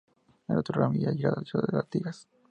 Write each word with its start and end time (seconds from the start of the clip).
El 0.47 0.57
otro 0.57 0.81
ramal 0.81 0.97
llega 0.99 1.29
a 1.29 1.35
la 1.39 1.45
ciudad 1.45 1.67
de 1.71 1.77
Artigas. 1.77 2.27